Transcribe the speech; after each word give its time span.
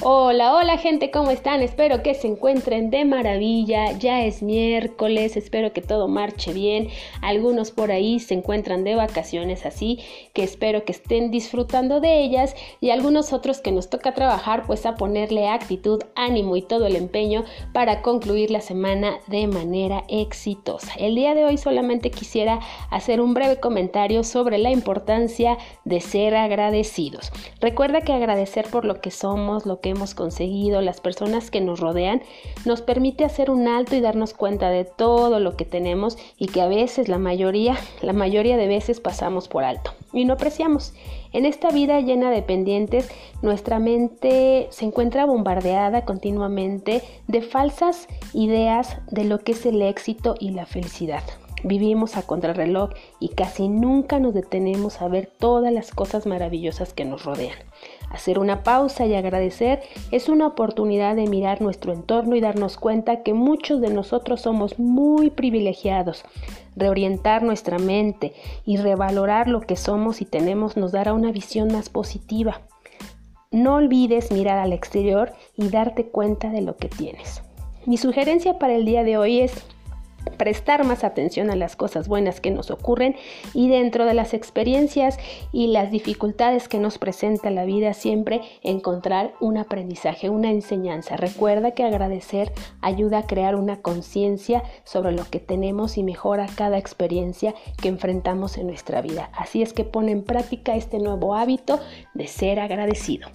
Hola, 0.00 0.54
hola 0.54 0.78
gente, 0.78 1.10
¿cómo 1.10 1.32
están? 1.32 1.60
Espero 1.60 2.04
que 2.04 2.14
se 2.14 2.28
encuentren 2.28 2.88
de 2.88 3.04
maravilla. 3.04 3.90
Ya 3.98 4.22
es 4.22 4.44
miércoles, 4.44 5.36
espero 5.36 5.72
que 5.72 5.82
todo 5.82 6.06
marche 6.06 6.52
bien. 6.52 6.86
Algunos 7.20 7.72
por 7.72 7.90
ahí 7.90 8.20
se 8.20 8.34
encuentran 8.34 8.84
de 8.84 8.94
vacaciones, 8.94 9.66
así 9.66 9.98
que 10.34 10.44
espero 10.44 10.84
que 10.84 10.92
estén 10.92 11.32
disfrutando 11.32 12.00
de 12.00 12.22
ellas 12.22 12.54
y 12.80 12.90
algunos 12.90 13.32
otros 13.32 13.60
que 13.60 13.72
nos 13.72 13.90
toca 13.90 14.14
trabajar, 14.14 14.68
pues 14.68 14.86
a 14.86 14.94
ponerle 14.94 15.48
actitud, 15.48 16.00
ánimo 16.14 16.54
y 16.54 16.62
todo 16.62 16.86
el 16.86 16.94
empeño 16.94 17.42
para 17.72 18.00
concluir 18.00 18.52
la 18.52 18.60
semana 18.60 19.18
de 19.26 19.48
manera 19.48 20.04
exitosa. 20.06 20.92
El 20.96 21.16
día 21.16 21.34
de 21.34 21.44
hoy 21.44 21.58
solamente 21.58 22.12
quisiera 22.12 22.60
hacer 22.92 23.20
un 23.20 23.34
breve 23.34 23.58
comentario 23.58 24.22
sobre 24.22 24.58
la 24.58 24.70
importancia 24.70 25.58
de 25.84 26.00
ser 26.00 26.36
agradecidos. 26.36 27.32
Recuerda 27.60 28.02
que 28.02 28.12
agradecer 28.12 28.68
por 28.70 28.84
lo 28.84 29.00
que 29.00 29.10
somos, 29.10 29.66
lo 29.66 29.80
que 29.80 29.87
hemos 29.88 30.14
conseguido, 30.14 30.80
las 30.80 31.00
personas 31.00 31.50
que 31.50 31.60
nos 31.60 31.80
rodean, 31.80 32.22
nos 32.64 32.82
permite 32.82 33.24
hacer 33.24 33.50
un 33.50 33.68
alto 33.68 33.96
y 33.96 34.00
darnos 34.00 34.34
cuenta 34.34 34.70
de 34.70 34.84
todo 34.84 35.40
lo 35.40 35.56
que 35.56 35.64
tenemos 35.64 36.18
y 36.36 36.46
que 36.46 36.60
a 36.60 36.68
veces 36.68 37.08
la 37.08 37.18
mayoría, 37.18 37.76
la 38.02 38.12
mayoría 38.12 38.56
de 38.56 38.68
veces 38.68 39.00
pasamos 39.00 39.48
por 39.48 39.64
alto 39.64 39.92
y 40.12 40.24
no 40.24 40.34
apreciamos. 40.34 40.94
En 41.32 41.44
esta 41.44 41.70
vida 41.70 42.00
llena 42.00 42.30
de 42.30 42.42
pendientes, 42.42 43.10
nuestra 43.42 43.78
mente 43.78 44.68
se 44.70 44.84
encuentra 44.84 45.26
bombardeada 45.26 46.04
continuamente 46.04 47.02
de 47.26 47.42
falsas 47.42 48.08
ideas 48.32 48.96
de 49.10 49.24
lo 49.24 49.38
que 49.40 49.52
es 49.52 49.66
el 49.66 49.82
éxito 49.82 50.34
y 50.38 50.50
la 50.50 50.66
felicidad. 50.66 51.22
Vivimos 51.64 52.16
a 52.16 52.22
contrarreloj 52.22 52.90
y 53.18 53.30
casi 53.30 53.68
nunca 53.68 54.20
nos 54.20 54.34
detenemos 54.34 55.02
a 55.02 55.08
ver 55.08 55.26
todas 55.26 55.72
las 55.72 55.90
cosas 55.90 56.26
maravillosas 56.26 56.92
que 56.92 57.04
nos 57.04 57.24
rodean. 57.24 57.56
Hacer 58.10 58.38
una 58.38 58.62
pausa 58.62 59.06
y 59.06 59.14
agradecer 59.14 59.80
es 60.12 60.28
una 60.28 60.46
oportunidad 60.46 61.16
de 61.16 61.26
mirar 61.26 61.60
nuestro 61.60 61.92
entorno 61.92 62.36
y 62.36 62.40
darnos 62.40 62.76
cuenta 62.76 63.22
que 63.22 63.34
muchos 63.34 63.80
de 63.80 63.90
nosotros 63.90 64.42
somos 64.42 64.78
muy 64.78 65.30
privilegiados. 65.30 66.24
Reorientar 66.76 67.42
nuestra 67.42 67.78
mente 67.78 68.34
y 68.64 68.76
revalorar 68.76 69.48
lo 69.48 69.60
que 69.60 69.76
somos 69.76 70.20
y 70.22 70.24
tenemos 70.24 70.76
nos 70.76 70.92
dará 70.92 71.12
una 71.12 71.32
visión 71.32 71.72
más 71.72 71.88
positiva. 71.88 72.62
No 73.50 73.76
olvides 73.76 74.30
mirar 74.30 74.58
al 74.58 74.72
exterior 74.72 75.32
y 75.56 75.68
darte 75.68 76.06
cuenta 76.06 76.50
de 76.50 76.60
lo 76.60 76.76
que 76.76 76.88
tienes. 76.88 77.42
Mi 77.86 77.96
sugerencia 77.96 78.58
para 78.58 78.74
el 78.74 78.84
día 78.84 79.02
de 79.02 79.16
hoy 79.16 79.40
es 79.40 79.64
prestar 80.36 80.84
más 80.84 81.04
atención 81.04 81.50
a 81.50 81.56
las 81.56 81.76
cosas 81.76 82.08
buenas 82.08 82.40
que 82.40 82.50
nos 82.50 82.70
ocurren 82.70 83.16
y 83.54 83.68
dentro 83.68 84.06
de 84.06 84.14
las 84.14 84.34
experiencias 84.34 85.18
y 85.52 85.68
las 85.68 85.90
dificultades 85.90 86.68
que 86.68 86.78
nos 86.78 86.98
presenta 86.98 87.50
la 87.50 87.64
vida 87.64 87.94
siempre 87.94 88.42
encontrar 88.62 89.34
un 89.40 89.58
aprendizaje, 89.58 90.30
una 90.30 90.50
enseñanza. 90.50 91.16
Recuerda 91.16 91.72
que 91.72 91.84
agradecer 91.84 92.52
ayuda 92.80 93.18
a 93.18 93.26
crear 93.26 93.54
una 93.54 93.80
conciencia 93.80 94.62
sobre 94.84 95.12
lo 95.12 95.24
que 95.24 95.40
tenemos 95.40 95.98
y 95.98 96.02
mejora 96.02 96.46
cada 96.54 96.78
experiencia 96.78 97.54
que 97.80 97.88
enfrentamos 97.88 98.58
en 98.58 98.66
nuestra 98.66 99.00
vida. 99.00 99.30
Así 99.36 99.62
es 99.62 99.72
que 99.72 99.84
pone 99.84 100.12
en 100.12 100.22
práctica 100.22 100.74
este 100.76 100.98
nuevo 100.98 101.34
hábito 101.34 101.80
de 102.14 102.26
ser 102.26 102.60
agradecido. 102.60 103.28